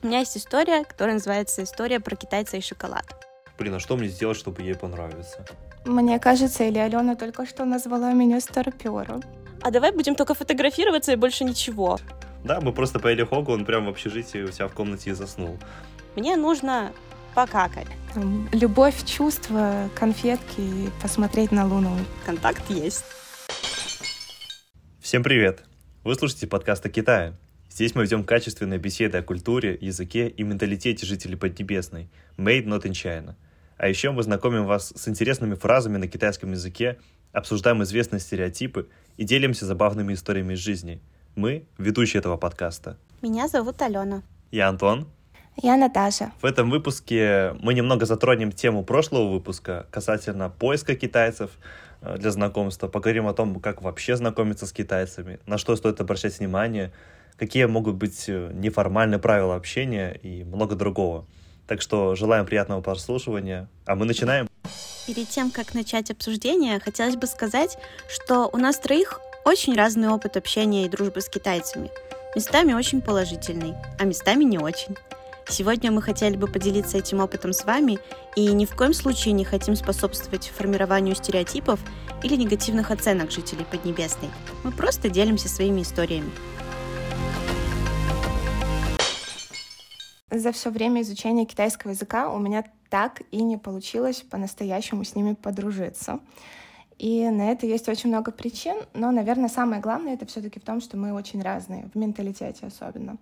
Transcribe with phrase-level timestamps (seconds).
[0.00, 3.04] У меня есть история, которая называется «История про китайца и шоколад».
[3.58, 5.44] Блин, а что мне сделать, чтобы ей понравиться?
[5.84, 9.22] Мне кажется, или Алена только что назвала меня старпером.
[9.60, 11.98] А давай будем только фотографироваться и больше ничего.
[12.44, 15.58] Да, мы просто поели хогу, он прямо в общежитии у себя в комнате и заснул.
[16.14, 16.92] Мне нужно
[17.34, 17.88] покакать.
[18.14, 21.96] Там, любовь, чувства, конфетки и посмотреть на Луну.
[22.24, 23.04] Контакт есть.
[25.00, 25.64] Всем привет!
[26.04, 27.36] Вы слушаете подкаст о Китае.
[27.78, 32.10] Здесь мы ведем качественные беседы о культуре, языке и менталитете жителей Поднебесной.
[32.36, 33.36] Made not in China.
[33.76, 36.98] А еще мы знакомим вас с интересными фразами на китайском языке,
[37.30, 41.00] обсуждаем известные стереотипы и делимся забавными историями из жизни.
[41.36, 42.98] Мы— ведущие этого подкаста.
[43.22, 44.24] Меня зовут Алена.
[44.50, 45.06] Я Антон.
[45.62, 46.32] Я Наташа.
[46.42, 51.52] В этом выпуске мы немного затронем тему прошлого выпуска касательно поиска китайцев
[52.00, 52.88] э, для знакомства.
[52.88, 56.92] Поговорим о том, как вообще знакомиться с китайцами, на что стоит обращать внимание,
[57.38, 61.26] какие могут быть э, неформальные правила общения и много другого.
[61.66, 64.48] Так что желаем приятного прослушивания, а мы начинаем.
[65.06, 70.36] Перед тем, как начать обсуждение, хотелось бы сказать, что у нас троих очень разный опыт
[70.36, 71.90] общения и дружбы с китайцами.
[72.34, 74.96] Местами очень положительный, а местами не очень.
[75.48, 77.98] Сегодня мы хотели бы поделиться этим опытом с вами
[78.36, 81.80] и ни в коем случае не хотим способствовать формированию стереотипов
[82.22, 84.28] или негативных оценок жителей Поднебесной.
[84.62, 86.30] Мы просто делимся своими историями.
[90.30, 95.34] За все время изучения китайского языка у меня так и не получилось по-настоящему с ними
[95.34, 96.20] подружиться.
[96.98, 100.80] И на это есть очень много причин, но, наверное, самое главное это все-таки в том,
[100.80, 103.18] что мы очень разные, в менталитете особенно.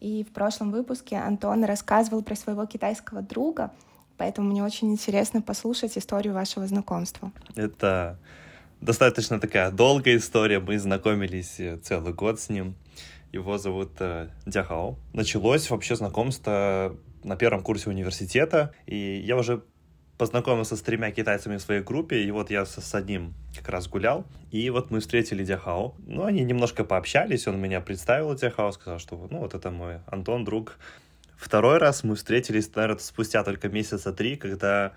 [0.00, 3.70] И в прошлом выпуске Антон рассказывал про своего китайского друга,
[4.16, 7.30] поэтому мне очень интересно послушать историю вашего знакомства.
[7.54, 8.18] Это
[8.80, 10.58] достаточно такая долгая история.
[10.58, 12.74] Мы знакомились э, целый год с ним.
[13.32, 14.98] Его зовут э, Дяхао.
[15.12, 19.62] Началось вообще знакомство на первом курсе университета, и я уже
[20.18, 23.88] познакомился с тремя китайцами в своей группе, и вот я с, с одним как раз
[23.88, 25.94] гулял, и вот мы встретили Дяхао.
[26.06, 30.44] Ну, они немножко пообщались, он меня представил Дяхао, сказал, что ну вот это мой Антон,
[30.44, 30.76] друг.
[31.38, 34.92] Второй раз мы встретились, наверное, спустя только месяца три, когда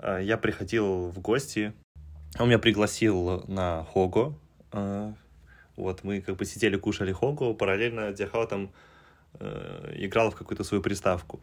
[0.00, 1.72] э, я приходил в гости.
[2.38, 4.38] Он меня пригласил на Хого,
[4.72, 5.12] э,
[5.78, 8.70] вот мы как бы сидели, кушали хогу, параллельно Дяхао там
[9.40, 11.40] э, играл в какую-то свою приставку.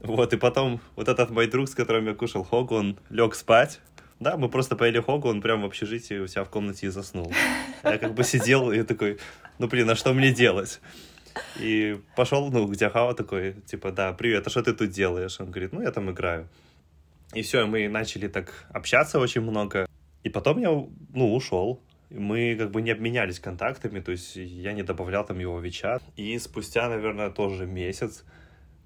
[0.00, 3.80] Вот, и потом вот этот мой друг, с которым я кушал хогу, он лег спать.
[4.20, 7.32] Да, мы просто поели хогу, он прям в общежитии у себя в комнате и заснул.
[7.84, 9.18] Я как бы сидел и такой,
[9.58, 10.80] ну блин, а что мне делать?
[11.60, 15.38] И пошел, ну, к Дяхао такой, типа, да, привет, а что ты тут делаешь?
[15.40, 16.48] Он говорит, ну, я там играю.
[17.34, 19.86] И все, мы начали так общаться очень много.
[20.24, 21.80] И потом я, ну, ушел
[22.10, 26.02] мы как бы не обменялись контактами, то есть я не добавлял там его в Вичат.
[26.16, 28.24] И спустя, наверное, тоже месяц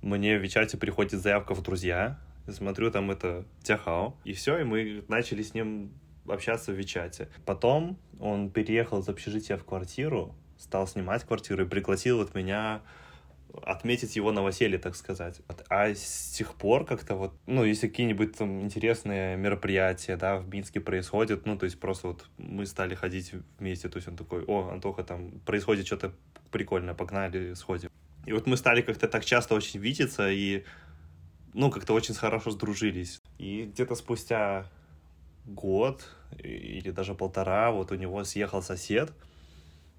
[0.02, 2.18] мне в Вичате приходит заявка в друзья,
[2.48, 5.92] смотрю, там это Тяхао, и все, и мы начали с ним
[6.26, 7.28] общаться в Вичате.
[7.46, 12.82] Потом он переехал из общежития в квартиру, стал снимать квартиру и пригласил вот меня
[13.62, 15.40] отметить его новоселье, так сказать.
[15.68, 20.80] А с тех пор как-то вот, ну, если какие-нибудь там интересные мероприятия, да, в Минске
[20.80, 24.70] происходят, ну, то есть просто вот мы стали ходить вместе, то есть он такой, о,
[24.70, 26.12] Антоха, там происходит что-то
[26.50, 27.90] прикольное, погнали, сходим.
[28.24, 30.64] И вот мы стали как-то так часто очень видеться и,
[31.54, 33.20] ну, как-то очень хорошо сдружились.
[33.38, 34.70] И где-то спустя
[35.44, 36.04] год
[36.38, 39.12] или даже полтора вот у него съехал сосед,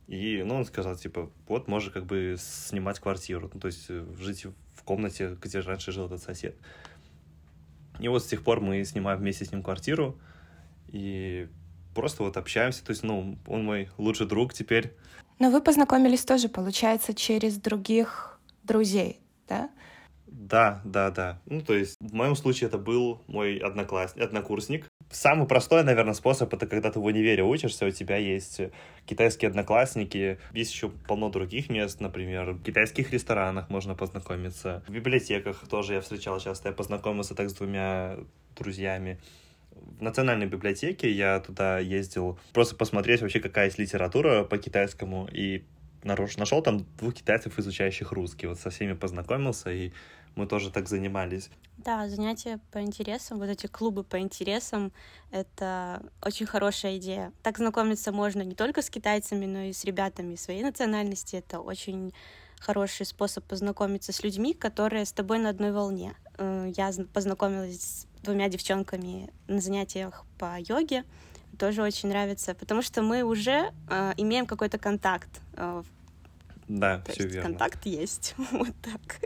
[0.07, 4.05] и, ну, он сказал, типа, вот, можно как бы снимать квартиру, ну, то есть э,
[4.19, 6.55] жить в комнате, где раньше жил этот сосед.
[7.99, 10.19] И вот с тех пор мы снимаем вместе с ним квартиру,
[10.89, 11.47] и
[11.95, 14.93] просто вот общаемся, то есть, ну, он мой лучший друг теперь.
[15.39, 19.69] Но вы познакомились тоже, получается, через других друзей, да?
[20.35, 21.39] Да, да, да.
[21.45, 24.88] Ну, то есть, в моем случае это был мой одноклассник, однокурсник.
[25.11, 28.59] Самый простой, наверное, способ— это когда ты в универе учишься, у тебя есть
[29.05, 35.68] китайские одноклассники, есть еще полно других мест, например, в китайских ресторанах можно познакомиться, в библиотеках
[35.69, 38.18] тоже я встречал часто, я познакомился так с двумя
[38.57, 39.19] друзьями.
[39.69, 45.63] В национальной библиотеке я туда ездил просто посмотреть вообще, какая есть литература по китайскому, и
[46.03, 48.47] нашел там двух китайцев, изучающих русский.
[48.47, 49.91] Вот со всеми познакомился, и
[50.35, 51.50] мы тоже так занимались.
[51.77, 54.91] Да, занятия по интересам, вот эти клубы по интересам,
[55.31, 57.33] это очень хорошая идея.
[57.41, 61.35] Так знакомиться можно не только с китайцами, но и с ребятами своей национальности.
[61.35, 62.13] Это очень
[62.59, 66.15] хороший способ познакомиться с людьми, которые с тобой на одной волне.
[66.38, 71.03] Э, я познакомилась с двумя девчонками на занятиях по йоге.
[71.59, 75.30] Тоже очень нравится, потому что мы уже э, имеем какой-то контакт.
[75.53, 75.83] Э,
[76.68, 77.50] да, все верно.
[77.50, 78.35] Контакт есть.
[78.51, 79.19] вот так.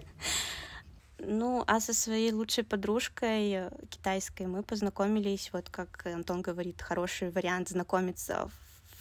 [1.19, 7.31] Ну, а со своей лучшей подружкой э, китайской мы познакомились, вот как Антон говорит, хороший
[7.31, 8.51] вариант знакомиться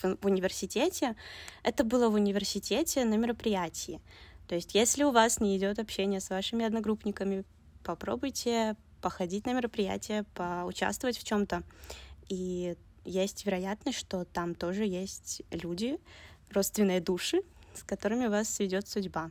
[0.01, 1.15] в, в университете.
[1.63, 4.01] Это было в университете на мероприятии.
[4.49, 7.45] То есть, если у вас не идет общение с вашими одногруппниками,
[7.85, 11.63] попробуйте походить на мероприятие, поучаствовать в чем-то.
[12.29, 15.99] И есть вероятность, что там тоже есть люди,
[16.51, 17.43] родственные души,
[17.75, 19.31] с которыми вас сведет судьба.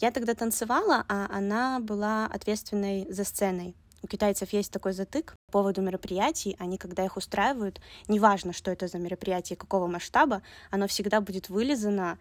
[0.00, 3.74] Я тогда танцевала, а она была ответственной за сценой.
[4.02, 6.54] У китайцев есть такой затык по поводу мероприятий.
[6.58, 12.18] Они, когда их устраивают, неважно, что это за мероприятие, какого масштаба, оно всегда будет вылизано,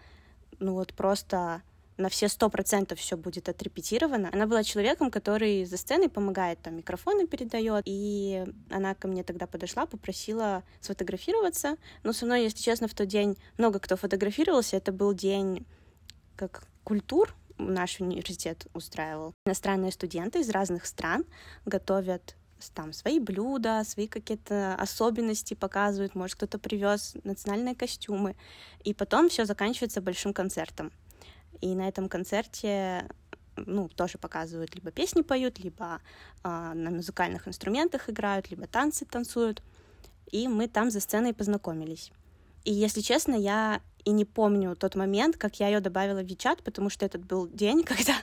[0.60, 1.62] ну вот просто
[1.98, 4.30] на все сто процентов все будет отрепетировано.
[4.34, 9.48] Она была человеком, который за сценой помогает, там микрофоны передает, и она ко мне тогда
[9.48, 11.78] подошла, попросила сфотографироваться.
[12.04, 14.78] Но со мной, если честно, в тот день много кто фотографировался.
[14.78, 15.66] Это был день
[16.36, 19.34] как культур, наш университет устраивал.
[19.46, 21.26] Иностранные студенты из разных стран
[21.66, 22.36] готовят
[22.74, 28.36] там свои блюда, свои какие-то особенности показывают, может, кто-то привез национальные костюмы.
[28.84, 30.92] И потом все заканчивается большим концертом.
[31.62, 33.08] И на этом концерте
[33.56, 36.02] ну, тоже показывают, либо песни поют, либо
[36.44, 39.62] э, на музыкальных инструментах играют, либо танцы танцуют.
[40.32, 42.12] И мы там за сценой познакомились.
[42.64, 46.64] И, если честно, я и не помню тот момент, как я ее добавила в Вичат,
[46.64, 48.14] потому что этот был день, когда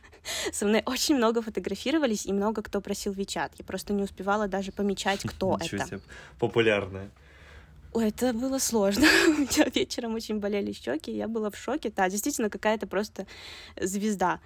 [0.53, 3.53] со мной очень много фотографировались, и много кто просил Вичат.
[3.59, 5.87] Я просто не успевала даже помечать, кто это.
[5.87, 6.01] Себе.
[6.39, 7.11] Популярная.
[7.93, 9.07] Ой, это было сложно.
[9.29, 11.93] У меня вечером очень болели щеки, я была в шоке.
[11.95, 13.27] Да, действительно, какая-то просто
[13.77, 14.41] звезда.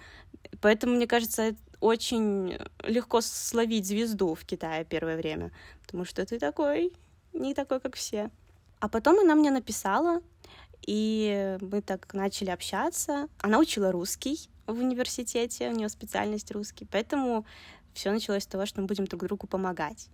[0.60, 6.92] Поэтому, мне кажется, очень легко словить звезду в Китае первое время, потому что ты такой,
[7.32, 8.30] не такой, как все.
[8.80, 10.20] А потом она мне написала,
[10.86, 13.28] и мы так начали общаться.
[13.38, 17.44] Она учила русский в университете, у нее специальность русский, поэтому
[17.92, 20.08] все началось с того, что мы будем друг другу помогать.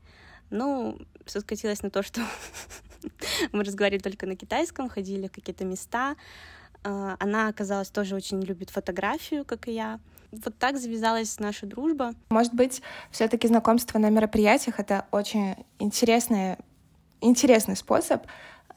[0.50, 2.20] Ну, все скатилось на то, что
[3.52, 6.16] мы разговаривали только на китайском, ходили в какие-то места.
[6.84, 10.00] А, она, оказалась, тоже очень любит фотографию, как и я.
[10.30, 12.14] Вот так завязалась наша дружба.
[12.30, 16.56] Может быть, все таки знакомство на мероприятиях— это очень интересный,
[17.20, 18.26] интересный способ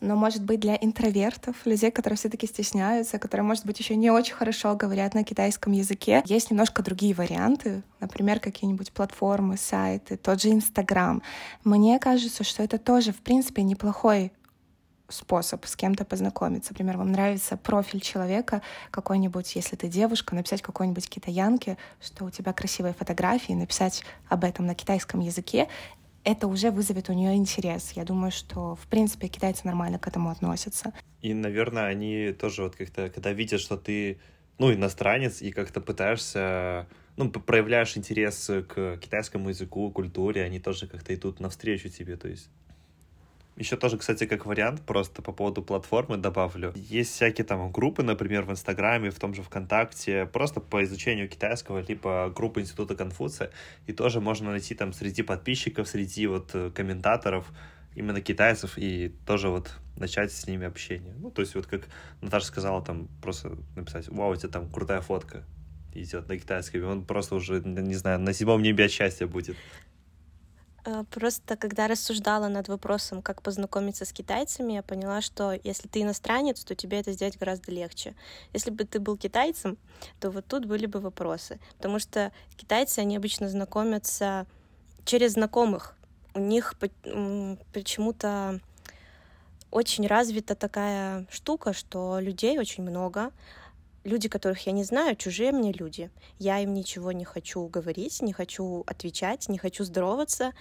[0.06, 4.12] но, может быть, для интровертов, людей, которые все таки стесняются, которые, может быть, еще не
[4.12, 10.42] очень хорошо говорят на китайском языке, есть немножко другие варианты, например, какие-нибудь платформы, сайты, тот
[10.42, 11.22] же Инстаграм.
[11.64, 14.32] Мне кажется, что это тоже, в принципе, неплохой
[15.10, 16.74] способ с кем-то познакомиться.
[16.74, 18.62] Например, вам нравится профиль человека
[18.92, 24.66] какой-нибудь, если ты девушка, написать какой-нибудь китаянке, что у тебя красивые фотографии, написать об этом
[24.66, 25.68] на китайском языке,
[26.26, 27.92] это уже вызовет у нее интерес.
[27.92, 30.92] Я думаю, что, в принципе, китайцы нормально к этому относятся.
[31.22, 34.20] И, наверное, они тоже вот как-то, когда видят, что ты,
[34.58, 41.14] ну, иностранец, и как-то пытаешься, ну, проявляешь интерес к китайскому языку, культуре, они тоже как-то
[41.14, 42.50] идут навстречу тебе, то есть
[43.58, 46.74] еще тоже, кстати, как вариант, просто по поводу платформы добавлю.
[46.76, 51.80] Есть всякие там группы, например, в Инстаграме, в том же ВКонтакте, просто по изучению китайского,
[51.80, 53.52] либо группы Института Конфуция,
[53.88, 57.52] и тоже можно найти там среди подписчиков, среди вот э, комментаторов
[57.96, 61.14] именно китайцев, и тоже вот начать с ними общение.
[61.18, 61.84] Ну, то есть вот как
[62.22, 65.46] Наташа сказала, там просто написать, вау, у тебя там крутая фотка
[65.94, 69.56] идет на китайском, он просто уже, не знаю, на седьмом небе от счастья будет.
[70.86, 76.02] Э, просто когда рассуждала над вопросом, как познакомиться с китайцами, я поняла, что если ты
[76.02, 78.16] иностранец, то тебе это сделать гораздо легче.
[78.54, 79.78] Если бы ты был китайцем,
[80.20, 81.60] то вот тут были бы вопросы.
[81.78, 84.46] Потому что китайцы, они обычно знакомятся
[85.06, 85.96] через знакомых.
[86.36, 86.76] У них
[87.74, 88.60] почему-то
[89.72, 93.32] очень развита такая штука, что людей очень много,
[94.06, 96.10] люди, которых я не знаю, чужие мне люди.
[96.40, 100.54] Я им ничего не хочу говорить, не хочу отвечать, не хочу здороваться.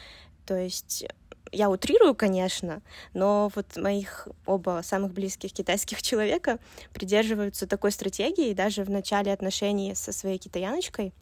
[0.47, 1.07] То есть
[1.53, 2.83] я утрирую, конечно,
[3.13, 6.59] но вот моих оба самых близких китайских человека
[6.93, 11.13] придерживаются такой стратегии, даже в начале отношений со своей китаяночкой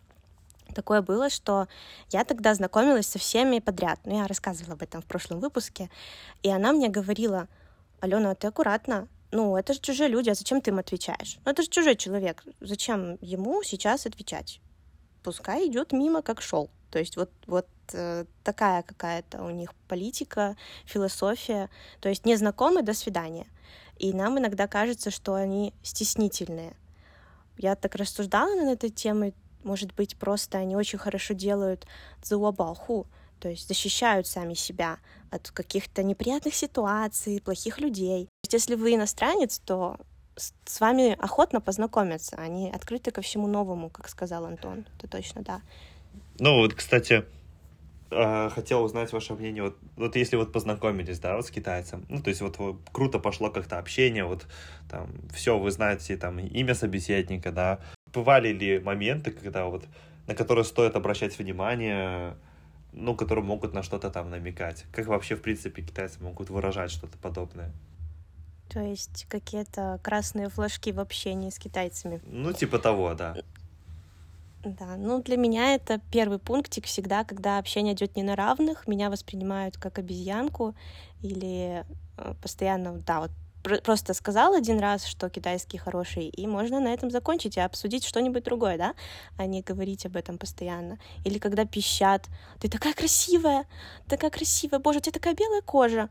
[0.74, 1.68] такое было, что
[2.10, 4.00] я тогда знакомилась со всеми подряд.
[4.04, 5.90] Ну, я рассказывала об этом в прошлом выпуске.
[6.42, 7.48] И она мне говорила,
[8.00, 11.38] Алена, ты аккуратно, ну, это же чужие люди, а зачем ты им отвечаешь?
[11.44, 12.44] Ну, это же чужой человек.
[12.60, 14.60] Зачем ему сейчас отвечать?
[15.22, 16.70] Пускай идет мимо, как шел.
[16.90, 21.70] То есть вот, вот э, такая какая-то у них политика, философия.
[22.00, 23.46] То есть незнакомые до свидания.
[23.98, 26.76] И нам иногда кажется, что они стеснительные.
[27.56, 29.34] Я так рассуждала над этой темой.
[29.64, 31.86] Может быть, просто они очень хорошо делают
[32.22, 33.06] зуобалху,
[33.38, 34.98] то есть защищают сами себя
[35.30, 38.28] от каких-то неприятных ситуаций, плохих людей.
[38.52, 39.97] Есть если вы иностранец, то
[40.37, 45.61] с вами охотно познакомятся, они открыты ко всему новому, как сказал Антон, это точно, да.
[46.38, 47.25] Ну вот, кстати,
[48.11, 49.62] а, хотел узнать ваше мнение.
[49.62, 53.18] Вот, вот если вот познакомились, да, вот с китайцем, ну, то есть вот, вот круто
[53.18, 54.47] пошло как-то общение, вот
[54.90, 57.78] там все, вы знаете там имя собеседника, да.
[58.12, 59.85] Бывали ли моменты, когда вот
[60.26, 62.37] на которые стоит обращать внимание,
[62.92, 64.85] ну, которые могут на что-то там намекать?
[64.92, 67.73] Как вообще, в принципе, китайцы могут выражать что-то подобное?
[68.72, 72.20] То есть какие-то красные флажки в общении с китайцами?
[72.24, 73.36] Ну, типа того, да.
[74.64, 79.10] Да, ну для меня это первый пунктик всегда, когда общение идет не на равных, меня
[79.10, 80.76] воспринимают как обезьянку
[81.20, 81.84] или
[82.16, 83.32] э, постоянно, да, вот
[83.82, 88.44] просто сказал один раз, что китайский хороший, и можно на этом закончить и обсудить что-нибудь
[88.44, 88.94] другое, да,
[89.36, 90.98] а не говорить об этом постоянно.
[91.24, 92.26] Или когда пищат,
[92.60, 93.66] ты такая красивая,
[94.08, 96.08] такая красивая, боже, у тебя такая белая кожа,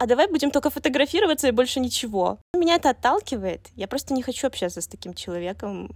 [0.00, 2.38] а давай будем только фотографироваться и больше ничего.
[2.56, 5.90] Меня это отталкивает, я просто не хочу общаться с таким человеком,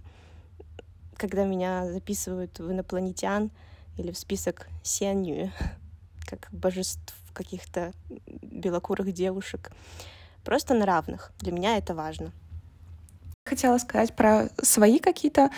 [1.17, 3.49] когда меня записывают в инопланетян
[3.97, 5.51] или в список сенью,
[6.29, 7.93] как божеств каких-то
[8.27, 9.71] белокурых девушек.
[10.43, 11.31] Просто на равных.
[11.39, 12.31] Для меня это важно.
[13.47, 15.49] Хотела сказать про свои какие-то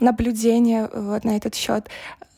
[0.00, 1.88] наблюдения вот на этот счет.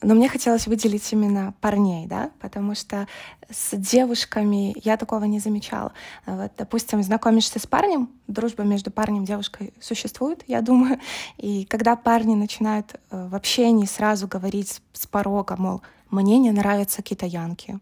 [0.02, 3.06] Но мне хотелось выделить именно парней, да, потому что
[3.48, 5.92] с девушками я такого не замечала.
[6.26, 10.98] Вот, допустим, знакомишься с парнем, дружба между парнем и девушкой существует, я думаю,
[11.36, 17.00] и когда парни начинают э, в общении сразу говорить с порога, мол, мне не нравятся
[17.02, 17.78] китаянки,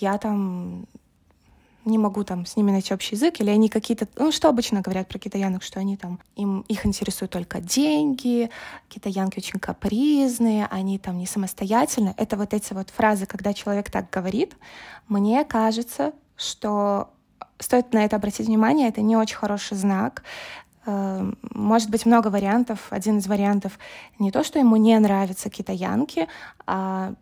[0.00, 0.86] я там
[1.84, 5.08] не могу там с ними найти общий язык, или они какие-то, ну, что обычно говорят
[5.08, 8.50] про китаянок, что они там, им, их интересуют только деньги,
[8.88, 12.14] китаянки очень капризные, они там не самостоятельны.
[12.16, 14.56] Это вот эти вот фразы, когда человек так говорит,
[15.08, 17.10] мне кажется, что
[17.58, 20.22] стоит на это обратить внимание, это не очень хороший знак.
[20.86, 22.86] Эм, может быть много вариантов.
[22.90, 23.78] Один из вариантов
[24.18, 26.28] не то, что ему не нравятся китаянки,
[26.66, 27.14] а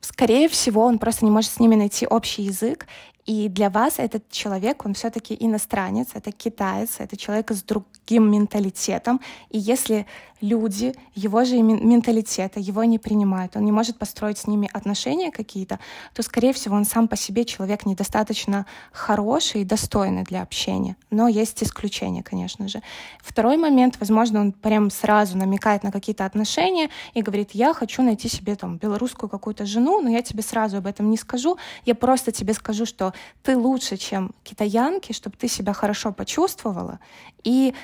[0.00, 2.86] скорее всего, он просто не может с ними найти общий язык,
[3.26, 9.20] и для вас этот человек, он все-таки иностранец, это китаец, это человек с другим менталитетом.
[9.50, 10.06] И если
[10.40, 15.80] люди его же менталитета, его не принимают, он не может построить с ними отношения какие-то,
[16.14, 20.96] то, скорее всего, он сам по себе человек недостаточно хороший и достойный для общения.
[21.10, 22.82] Но есть исключения, конечно же.
[23.22, 28.28] Второй момент, возможно, он прям сразу намекает на какие-то отношения и говорит, я хочу найти
[28.28, 32.30] себе там белорусскую какую-то жену, но я тебе сразу об этом не скажу, я просто
[32.30, 36.98] тебе скажу, что ты лучше, чем китаянки, чтобы ты себя хорошо почувствовала,
[37.44, 37.74] и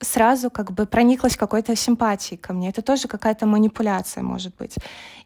[0.00, 2.68] сразу как бы прониклась какой-то симпатией ко мне.
[2.68, 4.76] Это тоже какая-то манипуляция, может быть.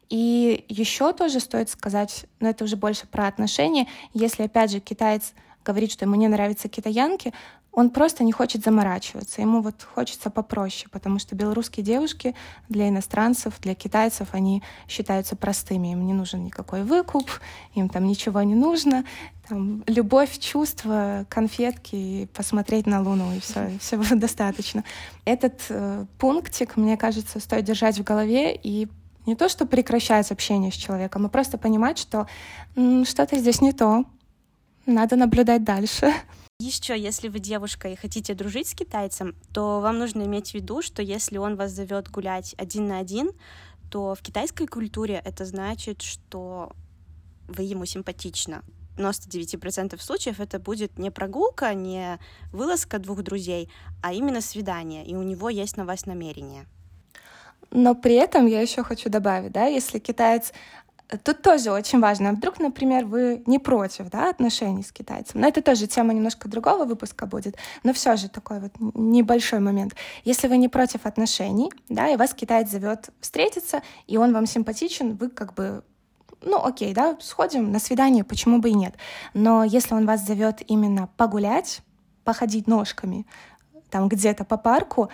[0.09, 5.33] И еще тоже стоит сказать, но это уже больше про отношения, если, опять же, китаец
[5.65, 7.33] говорит, что ему не нравятся китаянки,
[7.73, 9.41] он просто не хочет заморачиваться.
[9.41, 12.35] Ему вот хочется попроще, потому что белорусские девушки
[12.69, 15.89] для иностранцев, для китайцев, они считаются простыми.
[15.89, 17.31] Им не нужен никакой выкуп,
[17.75, 19.05] им там ничего не нужно.
[19.49, 24.85] Там, любовь, чувства, конфетки, посмотреть на Луну, и все, всего достаточно.
[25.25, 28.89] Этот э, пунктик, мне кажется, стоит держать в голове и
[29.25, 32.27] не то, что прекращать общение с человеком, а просто понимать, что
[32.75, 34.05] что-то здесь не то,
[34.85, 36.13] надо наблюдать дальше.
[36.63, 40.81] Еще, если вы девушка и хотите дружить с китайцем, то вам нужно иметь в виду,
[40.81, 43.33] что если он вас зовет гулять один на один,
[43.91, 46.71] то в китайской культуре это значит, что
[47.49, 48.63] вы ему симпатична.
[48.97, 52.21] 99% случаев это будет не прогулка, не
[52.53, 53.69] вылазка двух друзей,
[54.01, 56.67] а именно свидание, и у него есть на вас намерение.
[57.73, 60.53] Но при этом я еще хочу добавить, да, если китаец
[61.19, 62.33] Тут тоже очень важно.
[62.33, 65.41] Вдруг, например, вы не против да, отношений с китайцем.
[65.41, 67.57] Но это тоже тема немножко другого выпуска будет.
[67.83, 69.95] Но все же такой вот небольшой момент.
[70.25, 75.17] Если вы не против отношений, да, и вас китаец зовет встретиться, и он вам симпатичен,
[75.17, 75.83] вы как бы
[76.45, 78.97] ну, окей, да, сходим на свидание, почему бы и нет.
[79.33, 81.83] Но если он вас зовет именно погулять,
[82.25, 83.27] походить ножками,
[83.91, 85.09] там где-то по парку,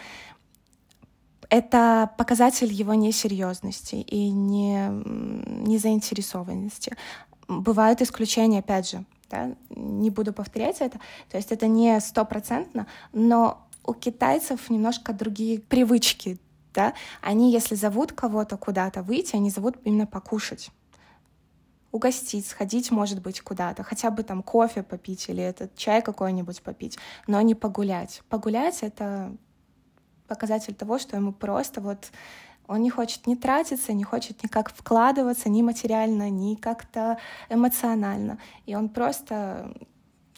[1.50, 4.88] это показатель его несерьезности и не,
[5.66, 6.96] незаинтересованности.
[7.46, 9.54] Бывают исключения, опять же, да?
[9.70, 10.98] не буду повторять это,
[11.30, 16.38] то есть это не стопроцентно, но у китайцев немножко другие привычки,
[16.74, 20.70] да, они, если зовут кого-то куда-то выйти, они зовут именно покушать
[21.90, 26.98] угостить, сходить, может быть, куда-то, хотя бы там кофе попить или этот чай какой-нибудь попить,
[27.26, 28.22] но не погулять.
[28.28, 29.32] Погулять— это
[30.28, 32.10] показатель того, что ему просто вот
[32.68, 37.18] он не хочет ни тратиться, не хочет никак вкладываться ни материально, ни как-то
[37.48, 38.38] эмоционально.
[38.66, 39.74] И он просто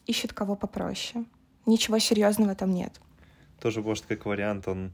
[0.07, 1.25] ищет кого попроще.
[1.67, 3.01] Ничего серьезного там нет.
[3.61, 4.93] Тоже, может, как вариант, он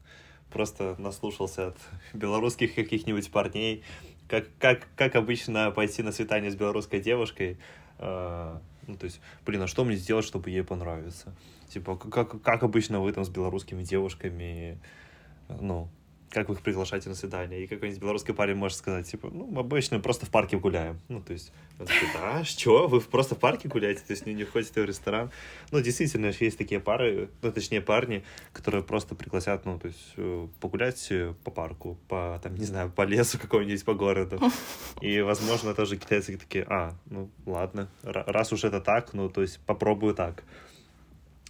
[0.51, 1.77] просто наслушался от
[2.15, 3.85] белорусских каких-нибудь парней,
[4.29, 7.59] как, как, как обычно пойти на свидание с белорусской девушкой,
[7.99, 11.35] э, ну, то есть, блин, а что мне сделать, чтобы ей понравиться?
[11.69, 14.79] Типа, как, как обычно вы там с белорусскими девушками,
[15.49, 15.89] ну,
[16.31, 20.01] как вы их приглашаете на свидание, и какой-нибудь белорусский парень может сказать, типа, ну, обычно
[20.01, 21.01] просто в парке гуляем.
[21.09, 24.35] Ну, то есть, он такой, да, что, вы просто в парке гуляете, то есть не,
[24.35, 25.31] не ходите в ресторан.
[25.71, 30.49] Ну, действительно, есть такие пары, ну, точнее, парни, которые просто пригласят, ну, то есть, э,
[30.61, 34.41] погулять э, по парку, по, там, не знаю, по лесу какому-нибудь, по городу.
[35.01, 39.61] И, возможно, тоже китайцы такие, а, ну, ладно, раз уж это так, ну, то есть,
[39.61, 40.43] попробую так.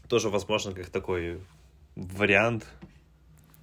[0.08, 1.40] Тоже, возможно, как такой
[1.96, 2.66] вариант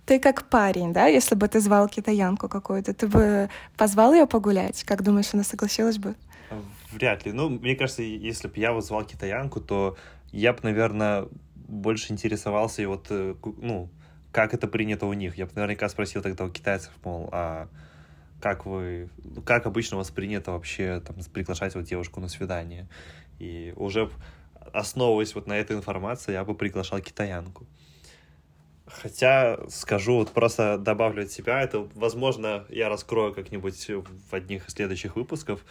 [0.06, 4.84] ты как парень, да, если бы ты звал китаянку какую-то, ты бы позвал ее погулять?
[4.84, 6.16] Как думаешь, она согласилась бы?
[6.92, 7.32] Вряд ли.
[7.32, 9.98] Ну, мне кажется, если бы я вот звал китаянку, то
[10.32, 13.90] я бы, наверное, больше интересовался и вот, э, ну,
[14.32, 15.38] как это принято у них.
[15.38, 17.68] Я бы наверняка спросил тогда у китайцев, мол, а
[18.42, 19.10] как вы,
[19.46, 22.88] как обычно воспринято вообще там приглашать вот девушку на свидание.
[23.40, 24.10] И уже
[24.74, 27.66] основываясь вот на этой информации, я бы приглашал китаянку.
[29.02, 34.74] Хотя, скажу, вот просто добавлю от себя, это, возможно, я раскрою как-нибудь в одних из
[34.74, 35.66] следующих выпусков.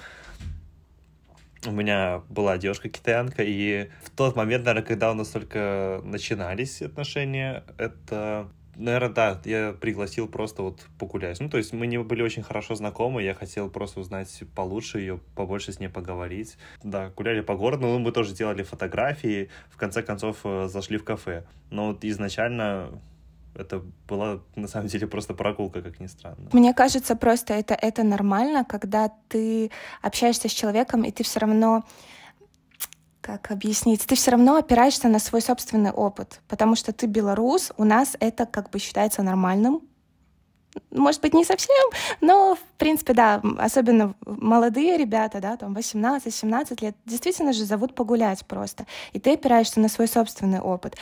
[1.65, 7.65] У меня была девушка-китаянка, и в тот момент, наверное, когда у нас только начинались отношения,
[7.79, 11.39] это Наверное, да, я пригласил просто вот погулять.
[11.41, 15.21] Ну, то есть мы не были очень хорошо знакомы, я хотел просто узнать получше ее,
[15.35, 16.57] побольше с ней поговорить.
[16.83, 21.05] Да, гуляли по городу, но мы тоже делали фотографии, в конце концов э, зашли в
[21.05, 21.45] кафе.
[21.71, 22.89] Но вот изначально
[23.55, 26.49] это была на самом деле просто прогулка, как ни странно.
[26.53, 31.85] Мне кажется, просто это, это нормально, когда ты общаешься с человеком, и ты все равно
[33.23, 34.05] как объяснить?
[34.05, 38.47] Ты все равно опираешься на свой собственный опыт, потому что ты белорус, у нас это
[38.47, 39.81] как бы считается нормальным.
[40.91, 41.91] Может быть, не совсем,
[42.23, 48.45] но, в принципе, да, особенно молодые ребята, да, там 18-17 лет, действительно же зовут погулять
[48.47, 48.87] просто.
[49.13, 50.97] И ты опираешься на свой собственный опыт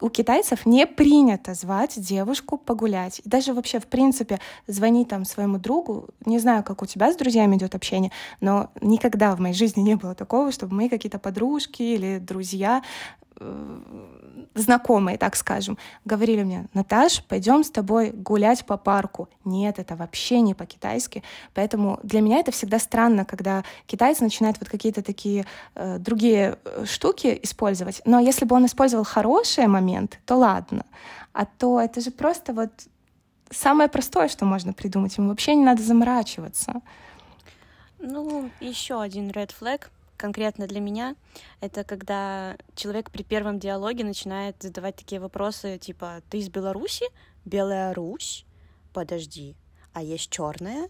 [0.00, 3.20] у китайцев не принято звать девушку погулять.
[3.24, 7.16] И даже вообще, в принципе, звонить там своему другу, не знаю, как у тебя с
[7.16, 11.82] друзьями идет общение, но никогда в моей жизни не было такого, чтобы мои какие-то подружки
[11.82, 12.82] или друзья
[13.38, 13.68] Э,
[14.56, 19.28] знакомые, так скажем, говорили мне, Наташ, пойдем с тобой гулять по парку.
[19.44, 21.22] Нет, это вообще не по-китайски.
[21.54, 26.84] Поэтому для меня это всегда странно, когда китайцы начинают вот какие-то такие э, другие э,
[26.86, 28.02] штуки использовать.
[28.04, 30.84] Но если бы он использовал хороший момент, то ладно.
[31.32, 32.70] А то это же просто вот
[33.50, 35.16] самое простое, что можно придумать.
[35.18, 36.80] Ему вообще не надо заморачиваться.
[37.98, 39.82] Ну, еще один red flag
[40.16, 41.16] конкретно для меня,
[41.60, 47.06] это когда человек при первом диалоге начинает задавать такие вопросы, типа, ты из Беларуси?
[47.44, 48.44] Белая Русь?
[48.92, 49.56] Подожди,
[49.92, 50.88] а есть черная?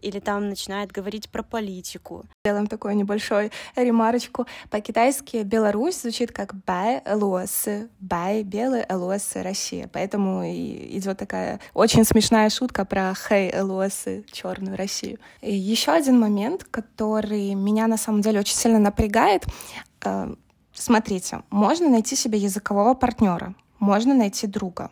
[0.00, 2.24] Или там начинает говорить про политику.
[2.44, 4.46] Делаем такую небольшую ремарочку.
[4.70, 7.66] По-китайски Беларусь звучит как Бай Лос,
[8.00, 9.88] Бай Белый Лос Россия.
[9.92, 15.18] Поэтому и идет такая очень смешная шутка про Хэй Лос черную Россию.
[15.40, 19.44] И еще один момент, который меня на самом деле очень сильно напрягает.
[20.04, 20.34] Э,
[20.72, 24.90] смотрите, можно найти себе языкового партнера, можно найти друга,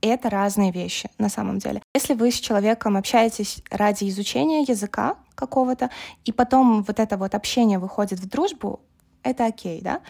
[0.00, 1.82] это разные вещи на самом деле.
[1.94, 5.90] Если вы с человеком общаетесь ради изучения языка какого-то,
[6.24, 8.80] и потом вот это вот общение выходит в дружбу,
[9.22, 10.00] это окей, да?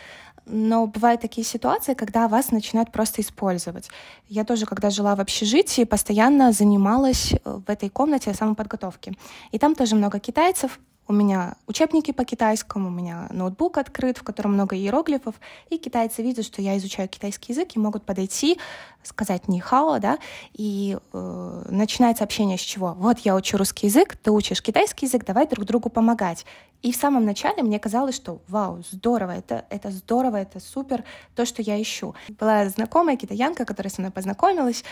[0.46, 3.88] но бывают такие ситуации, когда вас начинают просто использовать.
[4.28, 9.12] Я тоже, когда жила в общежитии, постоянно занималась э, в этой комнате самоподготовки.
[9.50, 14.22] И там тоже много китайцев, у меня учебники по китайскому, у меня ноутбук открыт, в
[14.22, 15.34] котором много иероглифов,
[15.70, 18.58] и китайцы видят, что я изучаю китайский язык, и могут подойти,
[19.02, 20.18] сказать «нихао», да,
[20.52, 22.94] и э, начинается общение с чего?
[22.98, 26.44] Вот я учу русский язык, ты учишь китайский язык, давай друг другу помогать.
[26.82, 31.46] И в самом начале мне казалось, что вау, здорово, это, это здорово, это супер, то,
[31.46, 32.14] что я ищу.
[32.28, 34.84] Была знакомая китаянка, которая со мной познакомилась,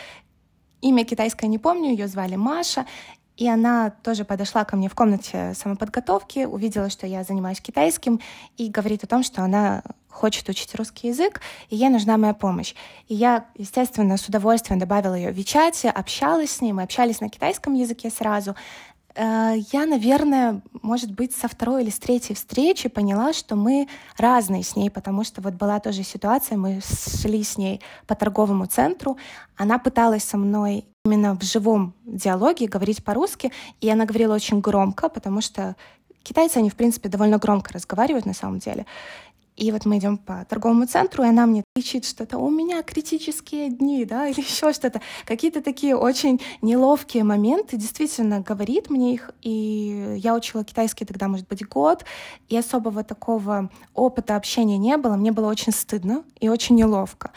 [0.85, 2.85] Имя китайское не помню, ее звали Маша,
[3.37, 8.20] и она тоже подошла ко мне в комнате самоподготовки, увидела, что я занимаюсь китайским,
[8.57, 12.75] и говорит о том, что она хочет учить русский язык, и ей нужна моя помощь.
[13.09, 17.29] И я, естественно, с удовольствием добавила ее в Вичате, общалась с ней, мы общались на
[17.29, 18.55] китайском языке сразу.
[19.14, 24.64] Э, я, наверное, может быть, со второй или с третьей встречи поняла, что мы разные
[24.64, 29.16] с ней, потому что вот была тоже ситуация, мы шли с ней по торговому центру,
[29.57, 35.09] она пыталась со мной именно в живом диалоге говорить по-русски, и она говорила очень громко,
[35.09, 35.77] потому что
[36.22, 38.87] китайцы, они, в принципе, довольно громко разговаривают на самом деле.
[39.56, 43.70] И вот мы идем по торговому центру, и она мне кричит что-то, у меня критические
[43.70, 45.00] дни, да, или еще что-то.
[45.24, 51.46] Какие-то такие очень неловкие моменты, действительно говорит мне их, и я учила китайский тогда, может
[51.46, 52.04] быть, год,
[52.48, 57.30] и особого такого опыта общения не было, мне было очень стыдно и очень неловко.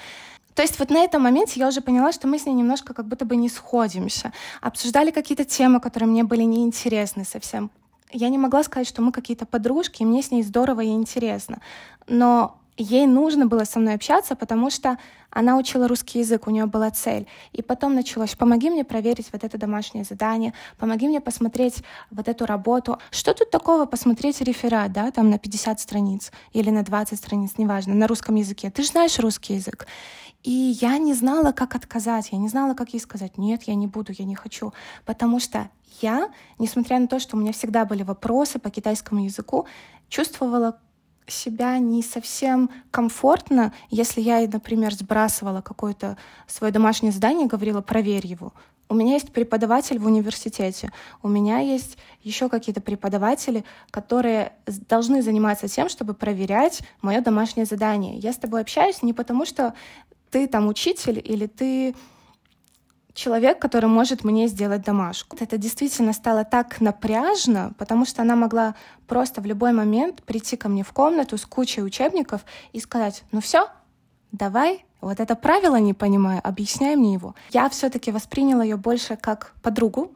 [0.56, 3.08] То есть вот на этом моменте я уже поняла, что мы с ней немножко как
[3.08, 4.34] будто бы не сходимся.
[4.60, 7.70] Обсуждали какие-то темы, которые мне были неинтересны совсем
[8.12, 11.62] я не могла сказать, что мы какие-то подружки, и мне с ней здорово и интересно.
[12.08, 14.98] Но ей нужно было со мной общаться, потому что
[15.30, 17.28] она учила русский язык, у нее была цель.
[17.52, 22.46] И потом началось, помоги мне проверить вот это домашнее задание, помоги мне посмотреть вот эту
[22.46, 23.00] работу.
[23.12, 27.94] Что тут такого посмотреть реферат, да, там на 50 страниц или на 20 страниц, неважно,
[27.94, 28.70] на русском языке.
[28.70, 29.86] Ты же знаешь русский язык.
[30.44, 33.88] И я не знала, как отказать, я не знала, как ей сказать, нет, я не
[33.88, 34.72] буду, я не хочу,
[35.04, 35.70] потому что
[36.02, 36.30] я,
[36.60, 39.66] несмотря на то, что у меня всегда были вопросы по китайскому языку,
[40.10, 40.80] чувствовала
[41.28, 48.26] себя не совсем комфортно, если я, например, сбрасывала какое-то свое домашнее задание и говорила, проверь
[48.26, 48.54] его.
[48.90, 54.54] У меня есть преподаватель в университете, у меня есть еще какие-то преподаватели, которые
[54.88, 58.18] должны заниматься тем, чтобы проверять мое домашнее задание.
[58.18, 59.74] Я с тобой общаюсь не потому, что
[60.32, 61.96] ты там учитель или ты
[63.18, 65.36] человек, который может мне сделать домашку.
[65.40, 68.76] Это действительно стало так напряжно, потому что она могла
[69.08, 73.42] просто в любой момент прийти ко мне в комнату с кучей учебников и сказать, ну
[73.42, 73.70] все,
[74.32, 77.34] давай, вот это правило не понимаю, объясняй мне его.
[77.50, 80.12] Я все-таки восприняла ее больше как подругу,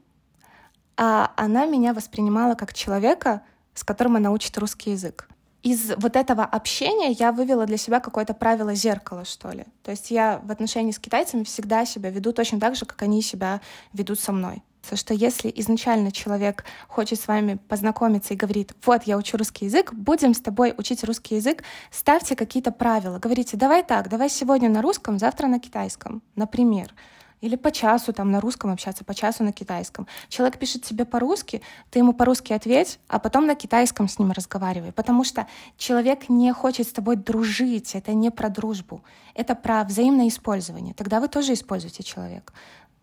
[0.95, 3.41] а она меня воспринимала как человека,
[3.73, 5.27] с которым она учит русский язык
[5.63, 9.65] из вот этого общения я вывела для себя какое-то правило зеркала, что ли.
[9.83, 13.21] То есть я в отношении с китайцами всегда себя веду точно так же, как они
[13.21, 13.61] себя
[13.93, 14.63] ведут со мной.
[14.81, 19.65] Потому что если изначально человек хочет с вами познакомиться и говорит, вот, я учу русский
[19.65, 23.19] язык, будем с тобой учить русский язык, ставьте какие-то правила.
[23.19, 26.93] Говорите, давай так, давай сегодня на русском, завтра на китайском, например
[27.41, 30.07] или по часу там на русском общаться, по часу на китайском.
[30.29, 34.91] Человек пишет тебе по-русски, ты ему по-русски ответь, а потом на китайском с ним разговаривай,
[34.91, 40.27] потому что человек не хочет с тобой дружить, это не про дружбу, это про взаимное
[40.27, 40.93] использование.
[40.93, 42.53] Тогда вы тоже используете человека.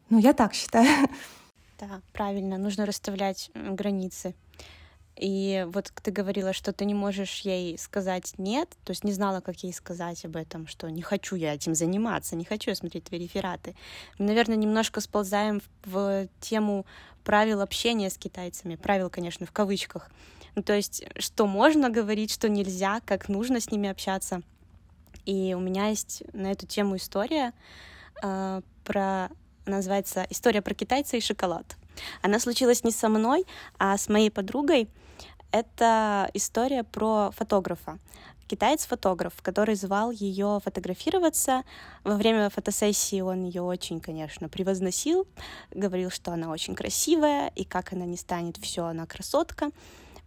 [0.08, 1.08] Ну, я так считаю.
[1.78, 4.34] Да, правильно, нужно расставлять границы.
[5.18, 9.40] И вот ты говорила, что ты не можешь ей сказать нет, то есть не знала,
[9.40, 13.04] как ей сказать об этом, что не хочу я этим заниматься, не хочу я смотреть
[13.04, 13.74] твои рефераты.
[14.18, 16.86] Мы, наверное, немножко сползаем в тему
[17.24, 18.76] правил общения с китайцами.
[18.76, 20.08] Правил, конечно, в кавычках.
[20.54, 24.42] Ну, то есть, что можно говорить, что нельзя, как нужно с ними общаться.
[25.24, 27.52] И у меня есть на эту тему история
[28.22, 29.30] э, про
[29.66, 31.76] называется «История про китайца и шоколад».
[32.22, 33.44] Она случилась не со мной,
[33.78, 34.88] а с моей подругой.
[35.50, 37.98] Это история про фотографа.
[38.48, 41.64] Китаец-фотограф, который звал ее фотографироваться.
[42.04, 45.26] Во время фотосессии он ее очень, конечно, превозносил,
[45.70, 49.70] говорил, что она очень красивая, и как она не станет, все, она красотка.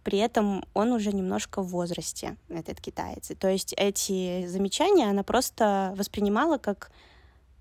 [0.04, 3.30] При этом он уже немножко в возрасте, этот китаец.
[3.38, 6.90] То есть эти замечания она просто воспринимала как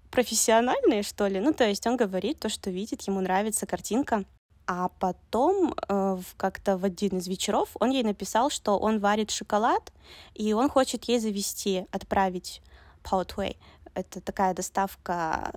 [0.09, 1.39] профессиональные, что ли.
[1.39, 4.25] Ну, то есть он говорит то, что видит, ему нравится картинка,
[4.67, 9.91] а потом э, как-то в один из вечеров он ей написал, что он варит шоколад,
[10.33, 12.61] и он хочет ей завести, отправить
[13.03, 13.57] Paotway.
[13.93, 15.53] Это такая доставка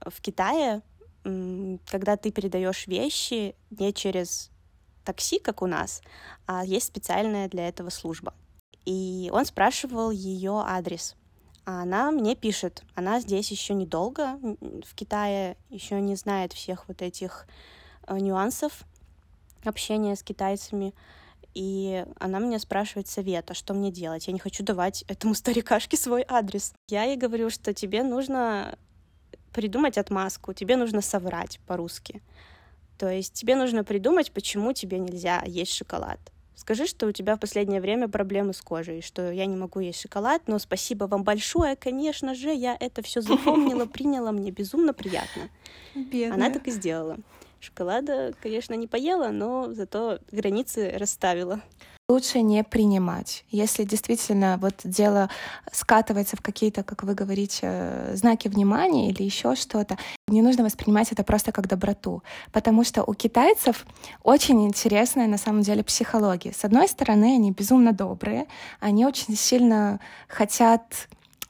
[0.00, 0.82] в Китае,
[1.22, 4.50] когда ты передаешь вещи не через
[5.04, 6.02] такси, как у нас,
[6.46, 8.34] а есть специальная для этого служба.
[8.84, 11.14] И он спрашивал ее адрес.
[11.64, 14.38] А она мне пишет, она здесь еще недолго,
[14.86, 17.46] в Китае еще не знает всех вот этих
[18.10, 18.84] нюансов
[19.64, 20.94] общения с китайцами.
[21.54, 24.26] И она меня спрашивает совета, что мне делать.
[24.26, 26.72] Я не хочу давать этому старикашке свой адрес.
[26.88, 28.78] Я ей говорю, что тебе нужно
[29.52, 32.22] придумать отмазку, тебе нужно соврать по-русски.
[32.98, 36.18] То есть тебе нужно придумать, почему тебе нельзя есть шоколад.
[36.54, 40.00] Скажи, что у тебя в последнее время проблемы с кожей, что я не могу есть
[40.00, 45.50] шоколад, но спасибо вам большое, конечно же, я это все запомнила, приняла, мне безумно приятно.
[45.94, 46.34] Бедная.
[46.34, 47.18] Она так и сделала.
[47.60, 51.60] Шоколада, конечно, не поела, но зато границы расставила.
[52.10, 53.44] Лучше не принимать.
[53.50, 55.28] Если действительно вот дело
[55.70, 61.22] скатывается в какие-то, как вы говорите, знаки внимания или еще что-то, не нужно воспринимать это
[61.22, 62.22] просто как доброту.
[62.50, 63.84] Потому что у китайцев
[64.22, 66.54] очень интересная на самом деле психология.
[66.54, 68.46] С одной стороны, они безумно добрые,
[68.80, 71.08] они очень сильно хотят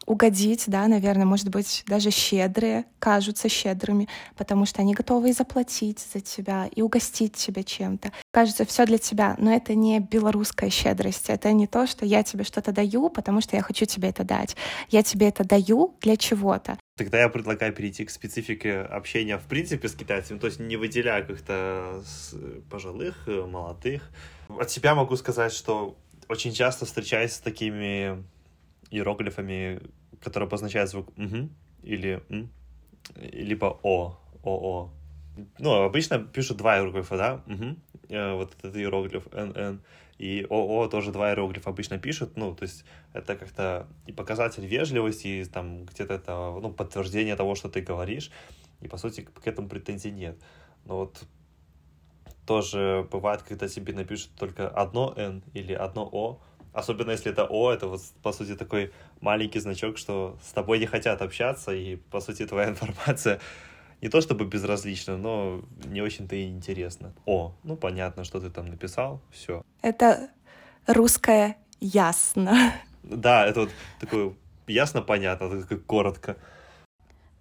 [0.09, 6.01] угодить, да, наверное, может быть, даже щедрые, кажутся щедрыми, потому что они готовы и заплатить
[6.13, 8.13] за тебя, и угостить тебя чем-то.
[8.33, 12.45] Кажется, все для тебя, но это не белорусская щедрость, это не то, что я тебе
[12.45, 14.57] что-то даю, потому что я хочу тебе это дать.
[14.89, 16.79] Я тебе это даю для чего-то.
[16.97, 21.23] Тогда я предлагаю перейти к специфике общения в принципе с китайцами, то есть не выделяя
[21.23, 22.03] как-то
[22.71, 24.11] пожилых, э, молодых.
[24.49, 25.97] От себя могу сказать, что
[26.29, 28.25] очень часто встречаюсь с такими
[28.91, 29.81] иероглифами,
[30.21, 31.49] которые обозначают звук «угу»
[31.83, 32.51] или «м»,
[33.17, 34.91] либо «о», «о»,
[35.59, 37.43] Ну, обычно пишут два иероглифа, да?
[37.47, 37.77] Угу.
[38.37, 39.81] Вот этот иероглиф «н»,
[40.19, 45.29] И ОО тоже два иероглифа обычно пишут, ну, то есть это как-то и показатель вежливости,
[45.29, 48.33] и там где-то это, ну, подтверждение того, что ты говоришь,
[48.81, 50.37] и, по сути, к этому претензий нет.
[50.85, 51.25] Но вот
[52.47, 56.41] тоже бывает, когда тебе напишут только одно «н» или одно «о»,
[56.73, 60.87] Особенно если это О, это вот, по сути, такой маленький значок, что с тобой не
[60.87, 63.41] хотят общаться, и, по сути, твоя информация
[64.01, 67.13] не то чтобы безразлична, но не очень-то и интересна.
[67.27, 69.63] О, ну понятно, что ты там написал, все.
[69.83, 70.31] Это
[70.87, 72.73] русское ясно.
[73.05, 74.35] Да, это вот такое
[74.67, 76.37] ясно, понятно, так коротко.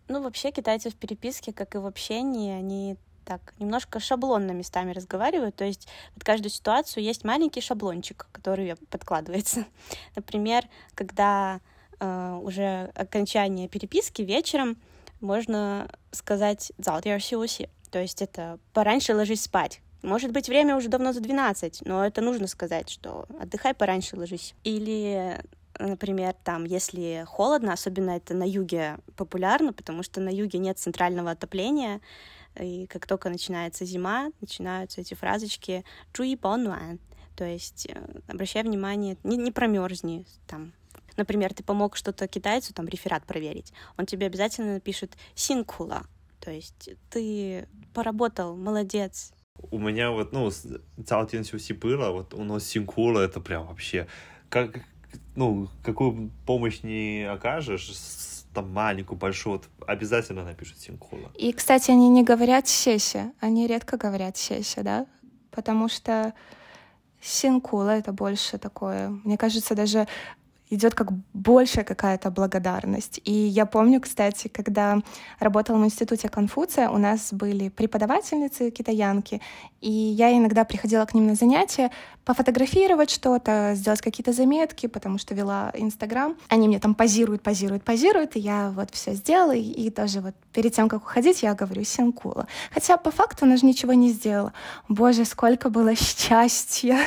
[0.08, 2.96] Ну, вообще, китайцы в переписке, как и в общении, они
[3.28, 9.66] так немножко шаблонно местами разговариваю, то есть под каждую ситуацию есть маленький шаблончик, который подкладывается.
[10.16, 10.64] Например,
[10.96, 11.60] когда
[12.00, 14.78] э, уже окончание переписки вечером
[15.20, 17.48] можно сказать «завтрашнего
[17.92, 22.22] то есть это «пораньше ложись спать», может быть, время уже давно за 12, но это
[22.22, 24.54] нужно сказать, что отдыхай пораньше, ложись.
[24.64, 25.42] Или
[25.80, 31.32] например, там, если холодно, особенно это на юге популярно, потому что на юге нет центрального
[31.32, 32.02] отопления,
[32.60, 37.00] и как только начинается зима, начинаются эти фразочки «чуи понуан»,
[37.36, 40.74] то есть э, обращай внимание, не, не промерзни, там,
[41.18, 46.06] например, ты помог что-то китайцу, там, реферат проверить, он тебе обязательно напишет «синкула»,
[46.40, 49.34] то есть ты поработал, молодец.
[49.72, 50.52] У меня вот, ну,
[51.06, 54.08] Цаотин Сюси было, вот у нас синкула, это прям вообще,
[54.50, 54.80] как,
[55.36, 57.92] ну, какую помощь не окажешь,
[58.58, 61.32] там маленькую, большую, вот обязательно напишут синкула.
[61.36, 65.06] И, кстати, они не говорят сеся, они редко говорят сеся, да,
[65.52, 66.34] потому что
[67.22, 70.08] синкула— это больше такое, мне кажется, даже
[70.70, 73.22] идет как большая какая-то благодарность.
[73.24, 75.02] И я помню, кстати, когда
[75.40, 79.42] работала в институте Конфуция, у нас были преподавательницы китаянки,
[79.82, 81.92] и я иногда приходила к ним на занятия
[82.26, 86.36] пофотографировать что-то, сделать какие-то заметки, потому что вела Инстаграм.
[86.50, 90.36] Они мне там позируют, позируют, позируют, и я вот все сделала, и, и тоже вот
[90.52, 92.48] перед тем, как уходить, я говорю «синкула».
[92.72, 94.52] Хотя по факту она же ничего не сделала.
[94.90, 96.98] Боже, сколько было счастья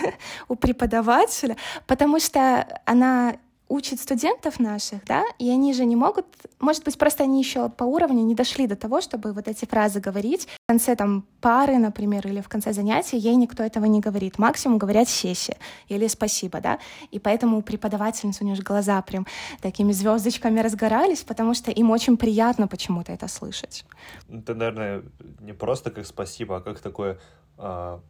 [0.48, 3.36] у преподавателя, потому что она
[3.70, 6.26] учит студентов наших, да, и они же не могут,
[6.58, 10.00] может быть, просто они еще по уровню не дошли до того, чтобы вот эти фразы
[10.00, 10.48] говорить.
[10.64, 14.38] В конце там пары, например, или в конце занятия ей никто этого не говорит.
[14.38, 15.56] Максимум говорят «сессия»
[15.88, 16.80] или «спасибо», да,
[17.12, 19.26] и поэтому у преподавательницы у нее же глаза прям
[19.62, 23.84] такими звездочками разгорались, потому что им очень приятно почему-то это слышать.
[24.28, 25.04] Это, наверное,
[25.40, 27.20] не просто как «спасибо», а как такое,
[27.56, 28.00] а,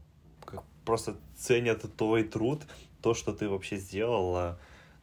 [0.46, 2.62] как просто ценят твой труд,
[3.02, 4.58] то, что ты вообще сделала,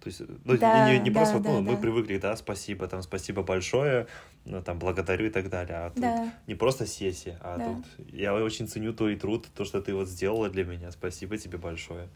[0.07, 1.71] то есть, ну, да, не, не да, просто, да, ну, да.
[1.71, 4.07] мы привыкли, да, спасибо, там, спасибо большое,
[4.45, 5.77] ну, там, благодарю и так далее.
[5.77, 6.31] А тут да.
[6.47, 7.65] не просто сессия, а да.
[7.65, 10.91] тут я очень ценю твой труд, то, что ты вот сделала для меня.
[10.91, 12.07] Спасибо тебе большое.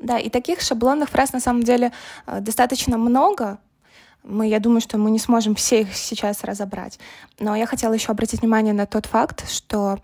[0.00, 1.92] Да, и таких шаблонных фраз на самом деле
[2.26, 3.58] э, достаточно много,
[4.22, 6.98] мы, я думаю, что мы не сможем все их сейчас разобрать.
[7.38, 9.98] Но я хотела еще обратить внимание на тот факт, что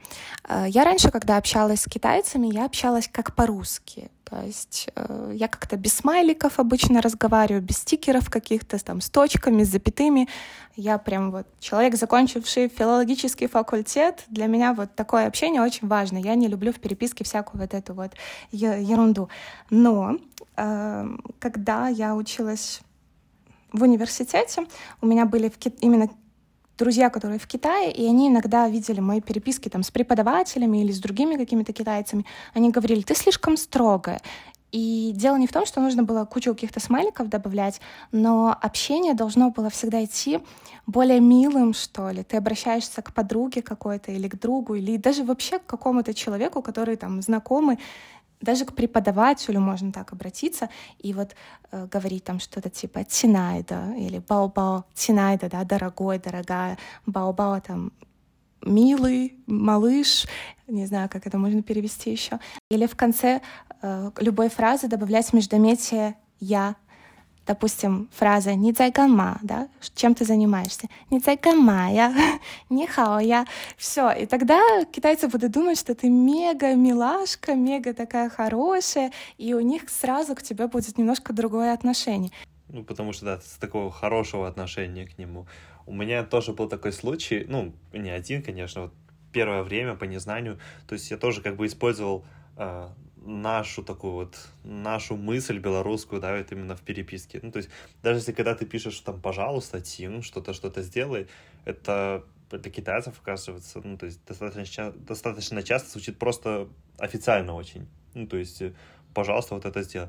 [0.47, 4.11] э, я раньше, когда общалась с китайцами, я общалась как по-русски.
[4.33, 9.63] То есть э, я как-то без смайликов обычно разговариваю, без стикеров каких-то, там, с точками,
[9.63, 10.27] с запятыми.
[10.75, 14.25] Я прям вот человек, закончивший филологический факультет.
[14.29, 16.17] Для меня вот такое общение очень важно.
[16.17, 18.13] Я не люблю в переписке всякую вот эту вот
[18.53, 19.29] ерунду.
[19.69, 20.17] Но
[20.57, 22.81] э, когда я училась
[23.71, 24.67] в университете
[25.03, 26.09] у меня были в именно
[26.79, 31.01] друзья, которые в Китае, и они иногда видели мои переписки там с преподавателями или с
[31.01, 32.25] другими какими-то китайцами.
[32.55, 34.21] Они говорили, ты слишком строгая.
[34.73, 37.81] И дело не в том, что нужно было кучу каких-то смайликов добавлять,
[38.11, 40.41] но общение должно было всегда идти
[40.87, 42.23] более милым, что ли.
[42.23, 46.97] Ты обращаешься к подруге какой-то или к другу, или даже вообще к какому-то человеку, который
[46.97, 47.79] там знакомый,
[48.43, 51.35] даже к преподавателю можно так обратиться и вот
[51.71, 57.93] э, говорить там что-то типа «тинайда» или «бао-бао», «тинайда», да, «дорогой», «дорогая», «бао-бао» там
[58.65, 60.27] милый, малыш,
[60.67, 62.39] не знаю, как это можно перевести еще.
[62.71, 63.41] Или в конце
[63.81, 66.77] э, любой фразы добавлять междометие «я»,
[67.47, 68.73] допустим, фраза «не
[69.09, 70.89] ма», да, чем ты занимаешься?
[71.11, 71.21] «Не
[71.95, 72.15] я»,
[72.71, 72.89] «не
[73.27, 73.47] я».
[73.77, 74.61] Все, и тогда
[74.93, 80.43] китайцы будут думать, что ты мега милашка, мега такая хорошая, и у них сразу к
[80.43, 82.31] тебе будет немножко другое отношение.
[82.69, 85.47] Ну, потому что, да, с такого хорошего отношения к нему.
[85.85, 88.95] У меня тоже был такой случай, ну, не один, конечно, вот
[89.33, 92.25] первое время по незнанию, то есть я тоже как бы использовал
[92.57, 92.89] э,
[93.25, 97.41] нашу такую вот, нашу мысль белорусскую, да, вот именно в переписке.
[97.43, 97.71] Ну, то есть
[98.03, 101.29] даже если когда ты пишешь там, пожалуйста, Тим, что-то, что-то сделай,
[101.65, 107.87] это для китайцев, оказывается, ну, то есть достаточно, достаточно часто звучит просто официально очень.
[108.15, 108.63] Ну, то есть,
[109.15, 110.09] пожалуйста, вот это сделай.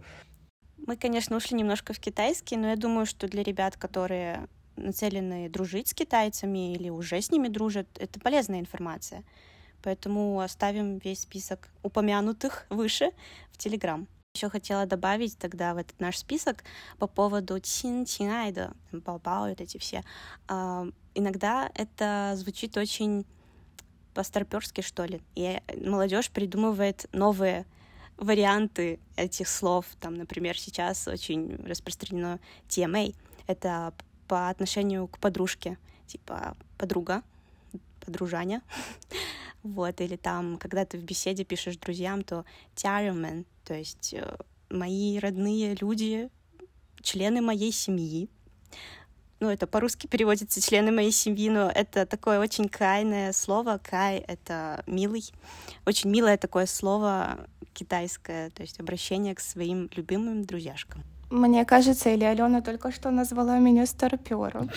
[0.86, 5.88] Мы, конечно, ушли немножко в китайский, но я думаю, что для ребят, которые нацелены дружить
[5.88, 9.24] с китайцами или уже с ними дружат, это полезная информация.
[9.84, 13.12] Поэтому оставим весь список упомянутых выше
[13.52, 14.08] в Телеграм.
[14.36, 16.64] Еще хотела добавить тогда в этот наш список
[16.98, 20.04] по поводу чин, чинайда, бао вот эти все.
[20.48, 23.26] А, иногда это звучит очень
[24.16, 25.22] по-старперски, что ли.
[25.36, 27.66] И молодежь придумывает новые
[28.18, 29.86] варианты этих слов.
[30.00, 33.16] Там, например, сейчас очень распространено TMA.
[33.46, 33.94] Это
[34.28, 37.22] по отношению к подружке, типа подруга,
[38.04, 38.62] подружаня.
[39.64, 42.44] Вот, или там, когда ты в беседе пишешь друзьям, то
[42.76, 44.36] тяремен, то есть э,
[44.70, 46.30] мои родные люди,
[47.02, 48.30] члены моей семьи.
[49.40, 53.80] Ну, это по-русски переводится члены моей семьи, но это такое очень кайное слово.
[53.82, 55.32] Кай— это милый.
[55.86, 61.04] Очень милое такое слово китайское, то есть обращение к своим любимым друзьяшкам.
[61.30, 64.70] Мне кажется, или Алена только что назвала меня старпером.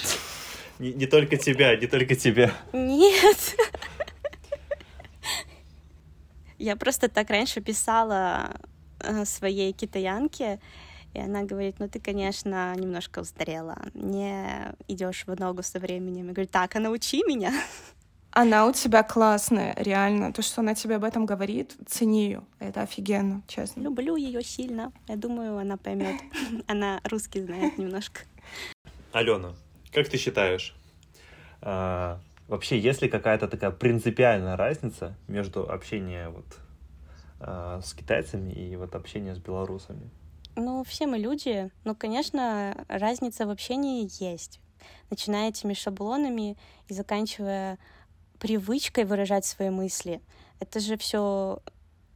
[0.78, 2.52] Не, не только тебя, не только тебя.
[2.72, 3.56] Нет.
[6.58, 8.56] Я просто так раньше писала
[9.00, 10.60] э, своей китаянке,
[11.12, 16.28] и она говорит, ну ты, конечно, немножко устарела, не идешь в ногу со временем.
[16.28, 17.52] Я говорю, так, а научи меня.
[18.30, 20.30] Она у тебя классная, реально.
[20.30, 22.42] То, что она тебе об этом говорит, цени ее.
[22.58, 23.80] Это офигенно, честно.
[23.80, 24.92] Люблю ее сильно.
[25.08, 26.20] Я думаю, она поймет.
[26.66, 28.20] Она русский знает немножко.
[29.12, 29.54] Алена,
[29.96, 30.74] как ты считаешь,
[31.62, 36.44] а, вообще есть ли какая-то такая принципиальная разница между общением вот,
[37.40, 40.10] а, с китайцами и вот общением с белорусами?
[40.54, 44.60] Ну, все мы люди, но, конечно, разница в общении есть.
[45.08, 47.78] Начиная этими шаблонами и заканчивая
[48.38, 50.20] привычкой выражать свои мысли.
[50.60, 51.62] Это же все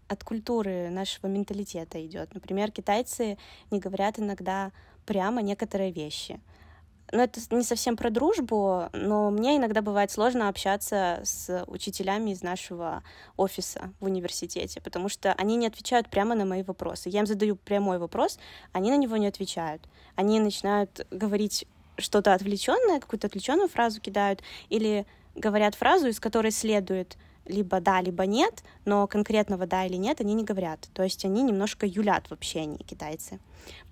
[0.07, 2.35] от культуры нашего менталитета идет.
[2.35, 3.39] Например, китайцы
[3.71, 4.71] не говорят иногда
[5.07, 6.41] прямо некоторые вещи.
[7.13, 12.43] Но это не совсем про дружбу, но мне иногда бывает сложно общаться с учителями из
[12.43, 13.03] нашего
[13.37, 17.09] офиса в университете, потому что они не отвечают прямо на мои вопросы.
[17.09, 18.39] Я им задаю прямой вопрос,
[18.73, 19.83] они на него не отвечают.
[20.15, 21.67] Они начинают говорить
[21.99, 28.27] что-то отвлеченное, какую-то отвлеченную фразу кидают, или говорят фразу, из которой следует либо да, либо
[28.27, 30.89] нет, но конкретного да или нет они не говорят.
[30.95, 33.41] То есть они немножко юлят в общении, китайцы.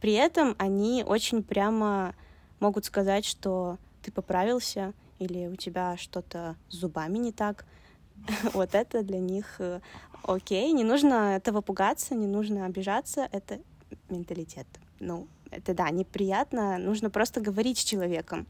[0.01, 2.15] При этом они очень прямо
[2.61, 7.65] могут сказать, что ты поправился или у тебя что-то с зубами не так.
[8.53, 9.81] Вот это для них э,
[10.23, 10.73] окей.
[10.73, 13.29] Не нужно этого пугаться, не нужно обижаться.
[13.33, 13.61] Это
[14.09, 14.67] менталитет.
[15.01, 16.79] Ну, это да, неприятно.
[16.79, 18.47] Нужно просто говорить с человеком.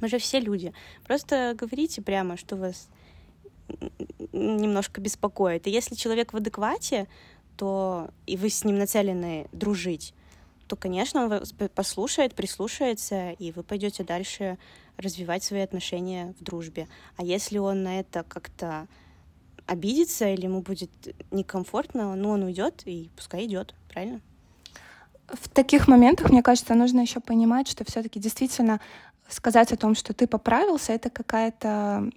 [0.00, 0.72] Мы же все люди.
[1.04, 2.88] Просто говорите прямо, что вас
[4.32, 5.66] немножко беспокоит.
[5.66, 7.08] И если человек в адеквате,
[7.56, 10.14] то и вы с ним нацелены дружить,
[10.72, 14.56] то, конечно, он вас послушает, прислушается, и вы пойдете дальше
[14.96, 16.88] развивать свои отношения в дружбе.
[17.18, 18.88] А если он на это как-то
[19.66, 20.90] обидится или ему будет
[21.30, 24.22] некомфортно, ну, он уйдет, и пускай идет, правильно?
[25.26, 28.80] В таких моментах, мне кажется, нужно еще понимать, что все-таки действительно
[29.28, 32.10] сказать о том, что ты поправился, это какая-то,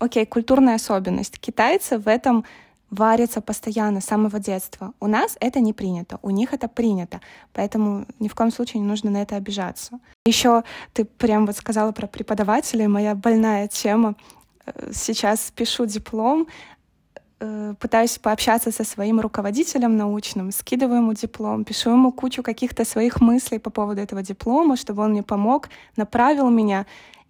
[0.00, 1.38] окей, культурная особенность.
[1.38, 2.44] Китайцы в этом
[2.92, 4.92] варятся постоянно с самого детства.
[5.00, 7.20] У нас это не принято, у них это принято,
[7.52, 9.98] поэтому ни в коем случае не нужно на это обижаться.
[10.26, 14.14] Еще ты прям вот сказала про преподавателей, моя больная тема.
[14.66, 16.46] Э, сейчас пишу диплом,
[17.40, 23.22] э, пытаюсь пообщаться со своим руководителем научным, скидываю ему диплом, пишу ему кучу каких-то своих
[23.22, 26.84] мыслей по поводу этого диплома, чтобы он мне помог, направил меня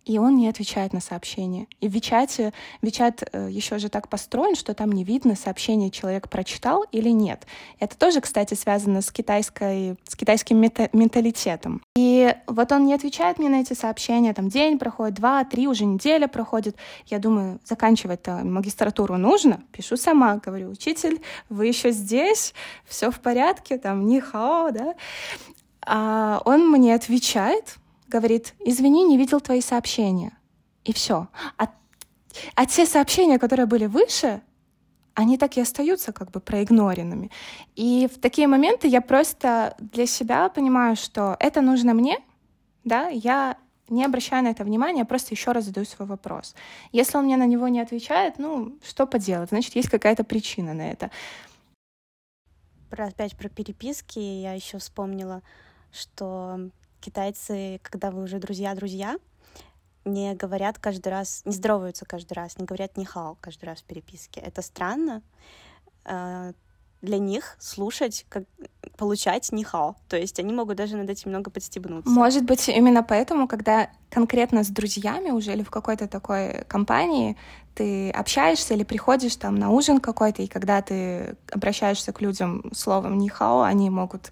[0.04, 1.66] и он не отвечает на сообщения.
[1.80, 6.28] И в Вичате, Вичат э, еще же так построен, что там не видно, сообщение человек
[6.28, 7.46] прочитал или нет.
[7.78, 11.82] Это тоже, кстати, связано с, китайской, с китайским менталитетом.
[11.96, 15.84] И вот он не отвечает мне на эти сообщения, там день проходит, два, три, уже
[15.84, 16.76] неделя проходит.
[17.06, 19.62] Я думаю, заканчивать-то магистратуру нужно.
[19.72, 24.94] Пишу сама, говорю, учитель, вы еще здесь, все в порядке, там, ни хао, да.
[25.84, 27.76] А он мне отвечает,
[28.12, 30.32] говорит, извини, не видел твои сообщения.
[30.84, 31.28] И все.
[31.56, 31.68] А,
[32.54, 34.42] а те сообщения, которые были выше,
[35.14, 37.30] они так и остаются как бы проигноренными.
[37.76, 42.18] И в такие моменты я просто для себя понимаю, что это нужно мне,
[42.84, 43.56] да, я
[43.88, 46.54] не обращаю на это внимания, просто еще раз задаю свой вопрос.
[46.92, 49.50] Если он мне на него не отвечает, ну, что поделать?
[49.50, 51.10] Значит, есть какая-то причина на это.
[52.88, 55.42] Про, опять про переписки я еще вспомнила,
[55.92, 56.70] что
[57.02, 59.18] китайцы, когда вы уже друзья-друзья,
[60.04, 63.84] не говорят каждый раз, не здороваются каждый раз, не говорят ни хао каждый раз в
[63.84, 64.40] переписке.
[64.40, 65.22] Это странно.
[66.04, 66.52] А,
[67.02, 68.44] для них слушать, как
[68.96, 69.96] получать нихао.
[70.08, 72.08] То есть они могут даже над этим много подстебнуться.
[72.08, 77.36] Может быть, именно поэтому, когда конкретно с друзьями уже или в какой-то такой компании
[77.74, 83.18] ты общаешься или приходишь там на ужин какой-то, и когда ты обращаешься к людям словом
[83.18, 84.30] нихао, они могут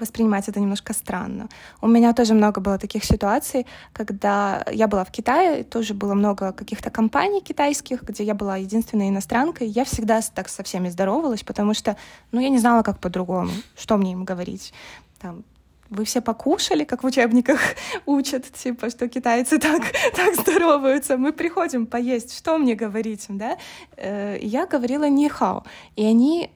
[0.00, 1.48] воспринимать это немножко странно.
[1.80, 6.52] У меня тоже много было таких ситуаций, когда я была в Китае, тоже было много
[6.52, 9.68] каких-то компаний китайских, где я была единственной иностранкой.
[9.68, 11.96] Я всегда так со всеми здоровалась, потому что,
[12.32, 14.72] ну, я не знала, как по-другому, что мне им говорить.
[15.20, 15.44] Там,
[15.90, 17.60] вы все покушали, как в учебниках
[18.06, 19.82] учат, типа, что китайцы так,
[20.14, 23.58] так здороваются, мы приходим поесть, что мне говорить, да?
[23.96, 25.64] Э, я говорила нихао,
[25.96, 26.50] и они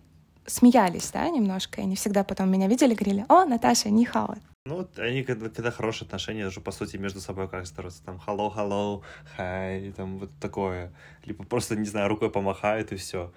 [0.46, 4.36] смеялись, да, немножко, и они всегда потом меня видели, говорили, о, Наташа, не хао.
[4.64, 8.54] Ну, они, когда, когда хорошие отношения, уже, по сути, между собой как стараются, там, hello,
[8.54, 9.02] hello,
[9.36, 10.92] hi, там, вот такое.
[11.24, 13.32] Либо просто, не знаю, рукой помахают, и все.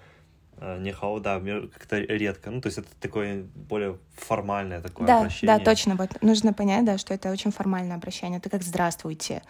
[0.58, 2.50] А, не хао, да, как-то редко.
[2.50, 5.58] Ну, то есть это такое более формальное такое да, обращение.
[5.58, 5.96] Да, точно.
[5.96, 8.38] Вот нужно понять, да, что это очень формальное обращение.
[8.38, 9.42] Это как «здравствуйте».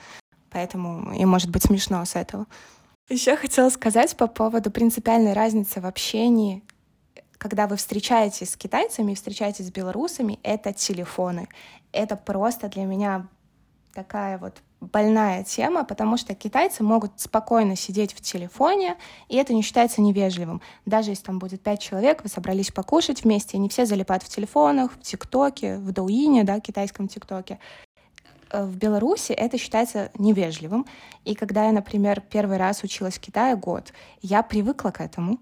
[0.50, 2.46] Поэтому и может быть смешно с этого.
[3.08, 6.62] Еще хотела сказать по поводу принципиальной разницы в общении
[7.38, 11.48] когда вы встречаетесь с китайцами, встречаетесь с белорусами, это телефоны.
[11.92, 13.28] Это просто для меня
[13.94, 18.96] такая вот больная тема, потому что китайцы могут спокойно сидеть в телефоне,
[19.28, 20.60] и это не считается невежливым.
[20.84, 24.92] Даже если там будет пять человек, вы собрались покушать вместе, они все залипают в телефонах,
[24.92, 27.58] в ТикТоке, в Дауине, да, китайском ТикТоке.
[28.50, 30.86] Э, в Беларуси это считается невежливым.
[31.24, 35.38] И когда я, например, первый раз училась в Китае год, я привыкла к этому.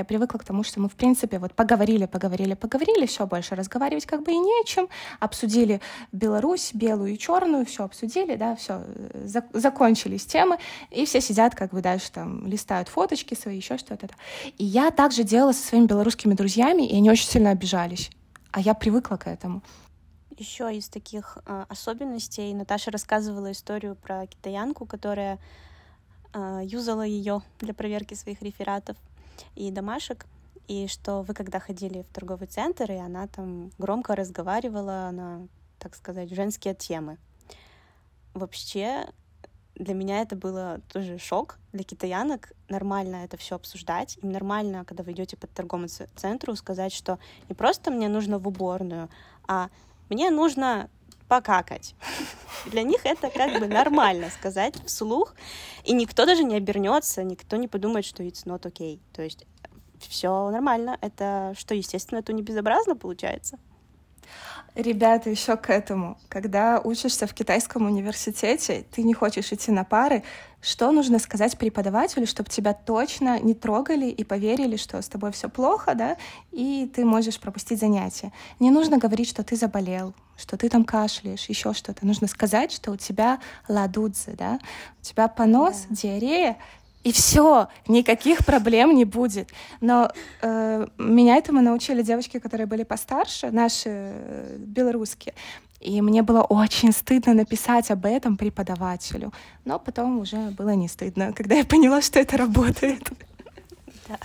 [0.00, 4.06] Я привыкла к тому, что мы, в принципе, вот поговорили, поговорили, поговорили, все, больше разговаривать
[4.06, 4.88] как бы и не о чем.
[5.18, 8.82] Обсудили Беларусь, белую и черную, все обсудили, да, все,
[9.24, 10.56] за закончились темы,
[10.90, 14.08] и все сидят как бы дальше там, листают фоточки свои, еще что-то.
[14.56, 18.10] И я также делала со своими белорусскими друзьями, и они очень сильно обижались.
[18.52, 19.60] А я привыкла к этому.
[20.38, 25.38] Еще из таких э, особенностей Наташа рассказывала историю про китаянку, которая
[26.32, 28.96] э, юзала ее для проверки своих рефератов
[29.54, 30.26] и домашек,
[30.68, 35.94] и что вы когда ходили в торговый центр, и она там громко разговаривала на, так
[35.96, 37.18] сказать, женские темы.
[38.34, 39.08] Вообще,
[39.74, 41.58] для меня это было тоже шок.
[41.72, 44.18] Для китаянок нормально это все обсуждать.
[44.22, 47.18] Им нормально, когда вы идете по торговому центру, сказать, что
[47.48, 49.08] не просто мне нужно в уборную,
[49.48, 49.70] а
[50.08, 50.90] мне нужно
[51.30, 51.94] покакать.
[52.66, 55.34] Для них это как бы нормально сказать вслух,
[55.84, 58.98] и никто даже не обернется, никто не подумает, что it's not okay.
[59.12, 59.46] То есть
[60.00, 60.98] все нормально.
[61.00, 63.58] Это что, естественно, это не безобразно получается?
[64.74, 66.16] Ребята, еще к этому.
[66.28, 70.22] Когда учишься в китайском университете, ты не хочешь идти на пары,
[70.60, 75.48] что нужно сказать преподавателю, чтобы тебя точно не трогали и поверили, что с тобой все
[75.48, 76.16] плохо, да,
[76.52, 78.32] и ты можешь пропустить занятия.
[78.60, 82.06] Не нужно говорить, что ты заболел, что ты там кашляешь, еще что-то.
[82.06, 84.58] Нужно сказать, что у тебя ладудзы, да,
[85.00, 85.96] у тебя понос, да.
[85.96, 86.56] диарея,
[87.02, 89.50] и все, никаких проблем не будет.
[89.80, 90.12] Но
[90.42, 95.34] э, меня этому научили девочки, которые были постарше, наши э, белорусские.
[95.80, 99.32] И мне было очень стыдно написать об этом преподавателю.
[99.64, 103.10] Но потом уже было не стыдно, когда я поняла, что это работает.
[104.06, 104.18] Да.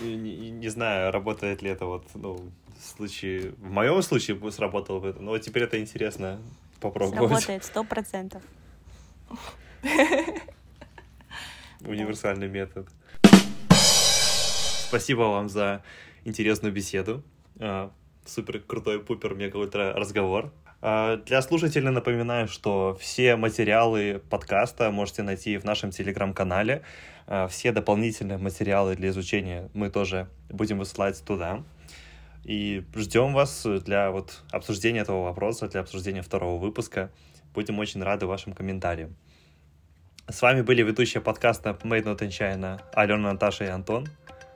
[0.00, 2.38] Не, не знаю, работает ли это вот, ну,
[2.80, 3.52] случае...
[3.58, 6.40] В моем случае сработало бы это, но теперь это интересно
[6.80, 7.18] попробовать.
[7.18, 8.42] Сработает, сто процентов.
[11.86, 12.88] универсальный метод.
[14.88, 15.82] Спасибо вам за
[16.24, 17.22] интересную беседу.
[17.58, 17.90] А,
[18.24, 20.52] супер крутой пупер мега ультра разговор.
[20.80, 26.82] А, для слушателей напоминаю, что все материалы подкаста можете найти в нашем телеграм-канале.
[27.26, 31.64] А, все дополнительные материалы для изучения мы тоже будем высылать туда.
[32.44, 37.10] И ждем вас для вот обсуждения этого вопроса, для обсуждения второго выпуска.
[37.54, 39.16] Будем очень рады вашим комментариям.
[40.28, 44.08] С вами были ведущие подкаста Made Not in China Алена, Наташа и Антон.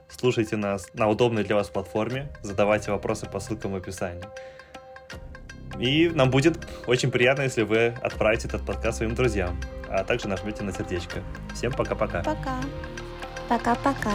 [0.09, 4.24] Слушайте нас на удобной для вас платформе, задавайте вопросы по ссылкам в описании.
[5.78, 10.64] И нам будет очень приятно, если вы отправите этот подкаст своим друзьям, а также нажмете
[10.64, 11.22] на сердечко.
[11.55, 12.22] Всем пока-пока.
[12.22, 12.61] Пока.
[13.49, 14.12] Пока-пока.